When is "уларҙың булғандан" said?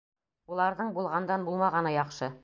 0.53-1.45